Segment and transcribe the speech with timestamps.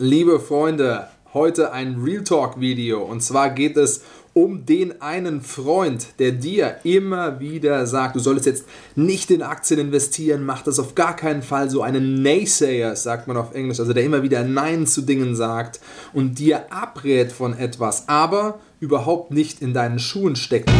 [0.00, 6.18] Liebe Freunde, heute ein Real Talk Video und zwar geht es um den einen Freund,
[6.18, 8.64] der dir immer wieder sagt, du solltest jetzt
[8.96, 13.36] nicht in Aktien investieren, mach das auf gar keinen Fall, so einen Naysayer, sagt man
[13.36, 15.78] auf Englisch, also der immer wieder Nein zu Dingen sagt
[16.12, 20.72] und dir abrät von etwas, aber überhaupt nicht in deinen Schuhen steckt.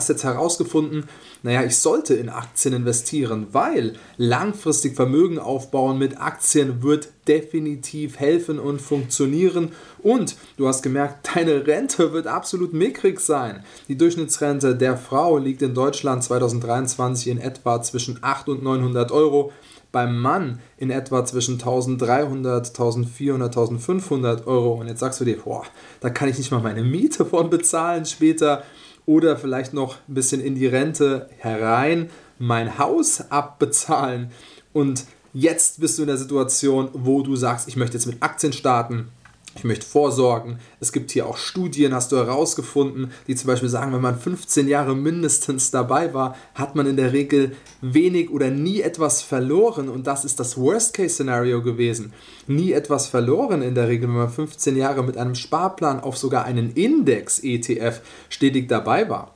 [0.00, 1.04] Hast jetzt herausgefunden,
[1.42, 8.58] naja, ich sollte in Aktien investieren, weil langfristig Vermögen aufbauen mit Aktien wird definitiv helfen
[8.58, 9.72] und funktionieren.
[10.02, 13.62] Und du hast gemerkt, deine Rente wird absolut mickrig sein.
[13.88, 19.52] Die Durchschnittsrente der Frau liegt in Deutschland 2023 in etwa zwischen 800 und 900 Euro
[19.92, 24.80] beim Mann in etwa zwischen 1300, 1400, 1500 Euro.
[24.80, 25.64] Und jetzt sagst du dir, boah,
[26.00, 28.62] da kann ich nicht mal meine Miete von bezahlen später
[29.10, 34.30] oder vielleicht noch ein bisschen in die Rente herein mein Haus abbezahlen.
[34.72, 38.52] Und jetzt bist du in der Situation, wo du sagst, ich möchte jetzt mit Aktien
[38.52, 39.08] starten
[39.56, 40.58] ich möchte vorsorgen.
[40.78, 44.68] Es gibt hier auch Studien, hast du herausgefunden, die zum Beispiel sagen, wenn man 15
[44.68, 49.88] Jahre mindestens dabei war, hat man in der Regel wenig oder nie etwas verloren.
[49.88, 52.12] Und das ist das Worst-Case-Szenario gewesen.
[52.46, 56.44] Nie etwas verloren in der Regel, wenn man 15 Jahre mit einem Sparplan auf sogar
[56.44, 59.34] einen Index-ETF stetig dabei war.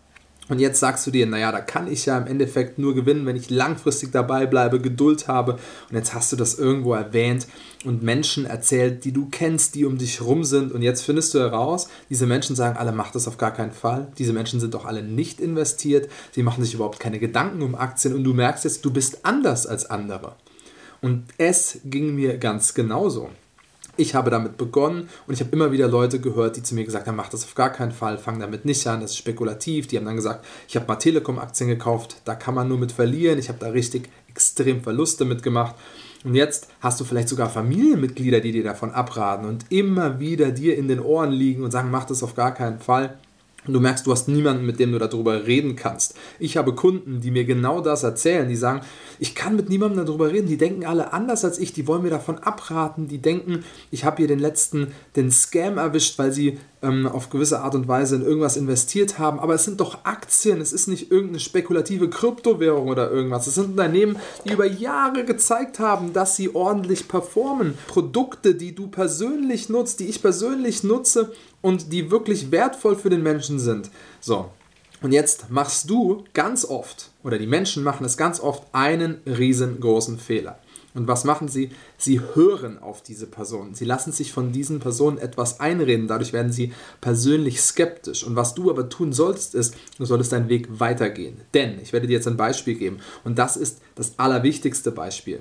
[0.48, 3.36] Und jetzt sagst du dir, naja, da kann ich ja im Endeffekt nur gewinnen, wenn
[3.36, 5.54] ich langfristig dabei bleibe, Geduld habe.
[5.88, 7.46] Und jetzt hast du das irgendwo erwähnt
[7.84, 10.72] und Menschen erzählt, die du kennst, die um dich rum sind.
[10.72, 14.08] Und jetzt findest du heraus, diese Menschen sagen alle, mach das auf gar keinen Fall.
[14.18, 16.10] Diese Menschen sind doch alle nicht investiert.
[16.32, 18.14] Sie machen sich überhaupt keine Gedanken um Aktien.
[18.14, 20.34] Und du merkst jetzt, du bist anders als andere.
[21.00, 23.30] Und es ging mir ganz genauso.
[23.96, 27.06] Ich habe damit begonnen und ich habe immer wieder Leute gehört, die zu mir gesagt
[27.06, 29.86] haben, mach das auf gar keinen Fall, fang damit nicht an, das ist spekulativ.
[29.86, 33.38] Die haben dann gesagt, ich habe mal Telekom-Aktien gekauft, da kann man nur mit verlieren.
[33.38, 35.76] Ich habe da richtig extrem Verluste mitgemacht.
[36.24, 40.76] Und jetzt hast du vielleicht sogar Familienmitglieder, die dir davon abraten und immer wieder dir
[40.76, 43.18] in den Ohren liegen und sagen, mach das auf gar keinen Fall.
[43.66, 46.14] Du merkst, du hast niemanden, mit dem du darüber reden kannst.
[46.38, 48.46] Ich habe Kunden, die mir genau das erzählen.
[48.46, 48.82] Die sagen,
[49.18, 50.48] ich kann mit niemandem darüber reden.
[50.48, 51.72] Die denken alle anders als ich.
[51.72, 53.08] Die wollen mir davon abraten.
[53.08, 57.60] Die denken, ich habe hier den letzten, den Scam erwischt, weil sie ähm, auf gewisse
[57.60, 59.40] Art und Weise in irgendwas investiert haben.
[59.40, 60.60] Aber es sind doch Aktien.
[60.60, 63.46] Es ist nicht irgendeine spekulative Kryptowährung oder irgendwas.
[63.46, 67.74] Es sind Unternehmen, die über Jahre gezeigt haben, dass sie ordentlich performen.
[67.88, 73.22] Produkte, die du persönlich nutzt, die ich persönlich nutze und die wirklich wertvoll für den
[73.22, 73.90] Menschen sind.
[74.20, 74.50] So,
[75.04, 80.18] und jetzt machst du ganz oft, oder die Menschen machen es ganz oft, einen riesengroßen
[80.18, 80.58] Fehler.
[80.94, 81.70] Und was machen sie?
[81.98, 83.74] Sie hören auf diese Personen.
[83.74, 86.06] Sie lassen sich von diesen Personen etwas einreden.
[86.06, 88.24] Dadurch werden sie persönlich skeptisch.
[88.24, 91.40] Und was du aber tun sollst, ist, du solltest deinen Weg weitergehen.
[91.52, 92.98] Denn, ich werde dir jetzt ein Beispiel geben.
[93.24, 95.40] Und das ist das allerwichtigste Beispiel.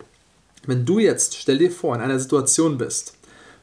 [0.66, 3.13] Wenn du jetzt, stell dir vor, in einer Situation bist,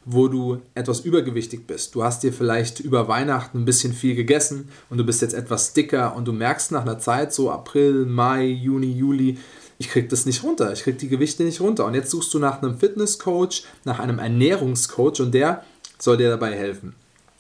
[0.05, 1.95] wo du etwas übergewichtig bist.
[1.95, 5.73] Du hast dir vielleicht über Weihnachten ein bisschen viel gegessen und du bist jetzt etwas
[5.73, 9.39] dicker und du merkst nach einer Zeit, so April, Mai, Juni, Juli,
[9.81, 11.87] ich krieg das nicht runter, ich krieg die Gewichte nicht runter.
[11.87, 15.65] Und jetzt suchst du nach einem Fitnesscoach, nach einem Ernährungscoach und der
[15.99, 16.95] soll dir dabei helfen.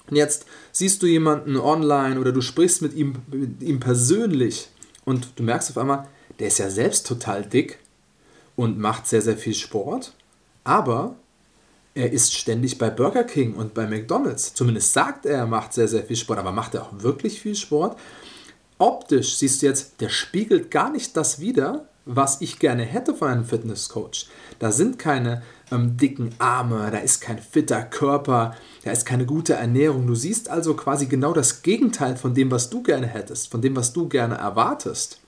[0.09, 4.71] Und jetzt siehst du jemanden online oder du sprichst mit ihm, mit ihm persönlich
[5.05, 6.09] und du merkst auf einmal,
[6.39, 7.79] der ist ja selbst total dick
[8.57, 10.15] und macht sehr, sehr viel Sport,
[10.65, 11.17] aber
[11.95, 14.55] er ist ständig bei Burger King und bei McDonald's.
[14.55, 17.55] Zumindest sagt er, er macht sehr, sehr viel Sport, aber macht er auch wirklich viel
[17.55, 17.99] Sport?
[18.79, 23.29] Optisch siehst du jetzt, der spiegelt gar nicht das wider, was ich gerne hätte von
[23.29, 24.27] einem Fitnesscoach.
[24.59, 29.55] Da sind keine ähm, dicken Arme, da ist kein fitter Körper, da ist keine gute
[29.55, 30.07] Ernährung.
[30.07, 33.77] Du siehst also quasi genau das Gegenteil von dem, was du gerne hättest, von dem,
[33.77, 35.21] was du gerne erwartest.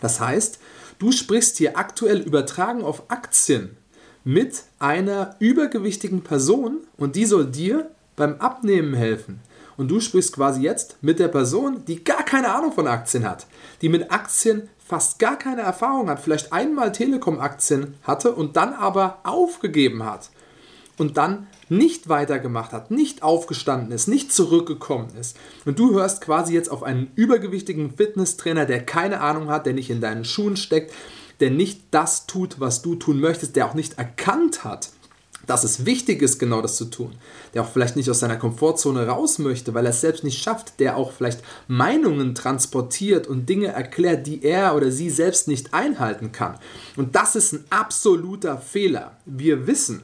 [0.00, 0.58] Das heißt,
[0.98, 3.76] du sprichst hier aktuell übertragen auf Aktien
[4.24, 9.40] mit einer übergewichtigen Person und die soll dir beim Abnehmen helfen.
[9.76, 13.46] Und du sprichst quasi jetzt mit der Person, die gar keine Ahnung von Aktien hat,
[13.80, 19.18] die mit Aktien fast gar keine Erfahrung hat, vielleicht einmal Telekom-Aktien hatte und dann aber
[19.22, 20.30] aufgegeben hat
[20.96, 25.36] und dann nicht weitergemacht hat, nicht aufgestanden ist, nicht zurückgekommen ist.
[25.66, 29.90] Und du hörst quasi jetzt auf einen übergewichtigen Fitnesstrainer, der keine Ahnung hat, der nicht
[29.90, 30.94] in deinen Schuhen steckt,
[31.40, 34.90] der nicht das tut, was du tun möchtest, der auch nicht erkannt hat,
[35.48, 37.12] dass es wichtig ist, genau das zu tun,
[37.54, 40.78] der auch vielleicht nicht aus seiner Komfortzone raus möchte, weil er es selbst nicht schafft,
[40.78, 46.32] der auch vielleicht Meinungen transportiert und Dinge erklärt, die er oder sie selbst nicht einhalten
[46.32, 46.58] kann.
[46.96, 49.16] Und das ist ein absoluter Fehler.
[49.24, 50.02] Wir wissen,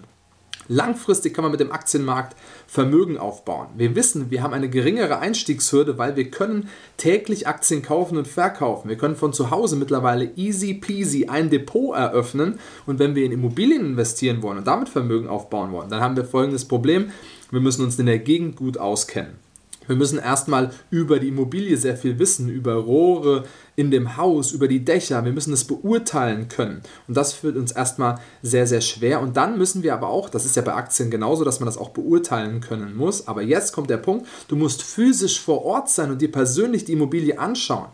[0.68, 3.68] Langfristig kann man mit dem Aktienmarkt Vermögen aufbauen.
[3.76, 8.88] Wir wissen, wir haben eine geringere Einstiegshürde, weil wir können täglich Aktien kaufen und verkaufen.
[8.88, 13.32] Wir können von zu Hause mittlerweile easy peasy ein Depot eröffnen und wenn wir in
[13.32, 17.10] Immobilien investieren wollen und damit Vermögen aufbauen wollen, dann haben wir folgendes Problem.
[17.50, 19.43] Wir müssen uns in der Gegend gut auskennen.
[19.86, 23.44] Wir müssen erstmal über die Immobilie sehr viel wissen, über Rohre
[23.76, 25.24] in dem Haus, über die Dächer.
[25.24, 26.82] Wir müssen es beurteilen können.
[27.08, 29.20] Und das führt uns erstmal sehr, sehr schwer.
[29.20, 31.78] Und dann müssen wir aber auch, das ist ja bei Aktien genauso, dass man das
[31.78, 33.28] auch beurteilen können muss.
[33.28, 36.92] Aber jetzt kommt der Punkt, du musst physisch vor Ort sein und dir persönlich die
[36.92, 37.88] Immobilie anschauen.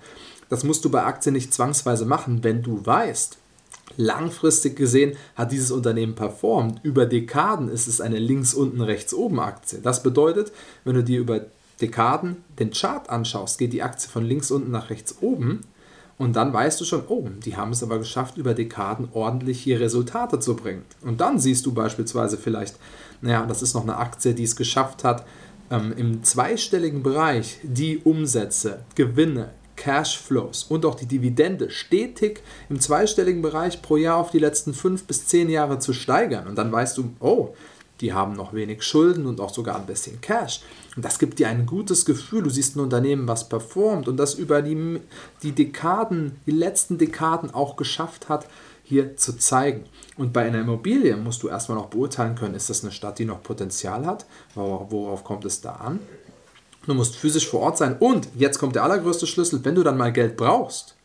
[0.49, 3.39] Das musst du bei Aktien nicht zwangsweise machen, wenn du weißt,
[3.97, 6.81] Langfristig gesehen hat dieses Unternehmen performt.
[6.83, 9.81] Über Dekaden ist es eine links unten rechts oben Aktie.
[9.81, 10.53] Das bedeutet,
[10.85, 11.47] wenn du dir über
[11.81, 15.61] Dekaden den Chart anschaust, geht die Aktie von links unten nach rechts oben
[16.21, 19.81] und dann weißt du schon, oh, die haben es aber geschafft, über Dekaden ordentlich hier
[19.81, 20.85] Resultate zu bringen.
[21.01, 22.77] Und dann siehst du beispielsweise vielleicht,
[23.23, 25.25] naja, das ist noch eine Aktie, die es geschafft hat,
[25.71, 33.41] ähm, im zweistelligen Bereich die Umsätze, Gewinne, Cashflows und auch die Dividende stetig im zweistelligen
[33.41, 36.47] Bereich pro Jahr auf die letzten fünf bis zehn Jahre zu steigern.
[36.49, 37.55] Und dann weißt du, oh,
[38.01, 40.61] die haben noch wenig Schulden und auch sogar ein bisschen Cash.
[40.97, 42.43] Und das gibt dir ein gutes Gefühl.
[42.43, 45.01] Du siehst ein Unternehmen, was performt und das über die,
[45.43, 48.47] die Dekaden, die letzten Dekaden auch geschafft hat,
[48.83, 49.85] hier zu zeigen.
[50.17, 53.25] Und bei einer Immobilie musst du erstmal noch beurteilen können, ist das eine Stadt, die
[53.25, 54.27] noch Potenzial hat?
[54.55, 56.01] Worauf kommt es da an?
[56.87, 57.97] Du musst physisch vor Ort sein.
[57.99, 60.97] Und jetzt kommt der allergrößte Schlüssel, wenn du dann mal Geld brauchst,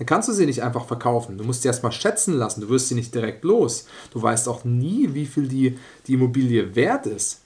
[0.00, 1.36] dann kannst du sie nicht einfach verkaufen.
[1.36, 2.62] Du musst sie erstmal schätzen lassen.
[2.62, 3.84] Du wirst sie nicht direkt los.
[4.14, 5.76] Du weißt auch nie, wie viel die,
[6.06, 7.42] die Immobilie wert ist.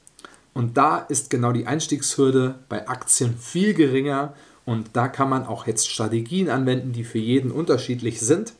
[0.53, 4.35] Und da ist genau die Einstiegshürde bei Aktien viel geringer.
[4.65, 8.53] Und da kann man auch jetzt Strategien anwenden, die für jeden unterschiedlich sind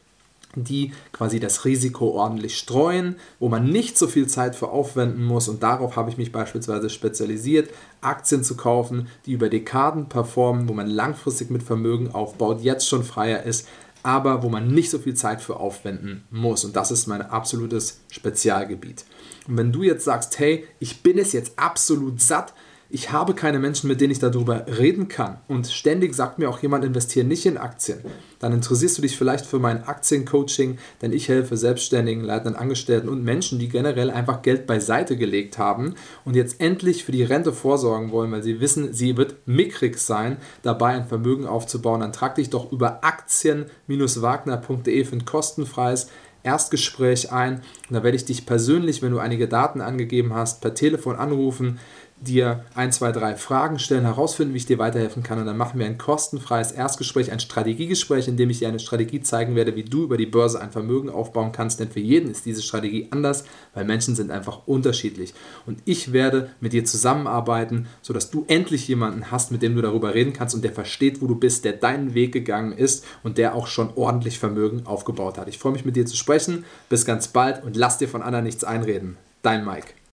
[0.57, 5.49] die quasi das Risiko ordentlich streuen, wo man nicht so viel Zeit für aufwenden muss.
[5.49, 7.71] Und darauf habe ich mich beispielsweise spezialisiert,
[8.01, 13.05] Aktien zu kaufen, die über Dekaden performen, wo man langfristig mit Vermögen aufbaut, jetzt schon
[13.05, 13.67] freier ist,
[14.05, 16.65] aber wo man nicht so viel Zeit für aufwenden muss.
[16.65, 19.05] Und das ist mein absolutes Spezialgebiet.
[19.49, 22.53] Und wenn du jetzt sagst, hey, ich bin es jetzt absolut satt,
[22.91, 25.39] ich habe keine Menschen, mit denen ich darüber reden kann.
[25.49, 27.99] Und ständig sagt mir auch jemand, investiere nicht in Aktien.
[28.39, 33.25] Dann interessierst du dich vielleicht für mein Aktiencoaching, denn ich helfe Selbstständigen, leitenden Angestellten und
[33.25, 35.95] Menschen, die generell einfach Geld beiseite gelegt haben
[36.25, 40.37] und jetzt endlich für die Rente vorsorgen wollen, weil sie wissen, sie wird mickrig sein,
[40.63, 42.01] dabei ein Vermögen aufzubauen.
[42.01, 46.09] Dann trag dich doch über aktien-wagner.de für ein kostenfreies
[46.45, 47.63] Erstgespräch ein.
[47.89, 51.81] Und da werde ich dich persönlich, wenn du einige Daten angegeben hast, per Telefon anrufen
[52.25, 55.39] dir ein, zwei, drei Fragen stellen, herausfinden, wie ich dir weiterhelfen kann.
[55.39, 59.21] Und dann machen wir ein kostenfreies Erstgespräch, ein Strategiegespräch, in dem ich dir eine Strategie
[59.21, 61.81] zeigen werde, wie du über die Börse ein Vermögen aufbauen kannst.
[61.81, 63.45] Denn für jeden ist diese Strategie anders,
[63.75, 65.35] weil Menschen sind einfach unterschiedlich.
[65.67, 70.15] Und ich werde mit dir zusammenarbeiten, sodass du endlich jemanden hast, mit dem du darüber
[70.15, 73.55] reden kannst und der versteht, wo du bist, der deinen Weg gegangen ist und der
[73.55, 75.49] auch schon ordentlich Vermögen aufgebaut hat.
[75.49, 76.65] Ich freue mich mit dir zu sprechen.
[76.89, 79.17] Bis ganz bald und lass dir von anderen nichts einreden.
[79.43, 80.04] Dein Mike.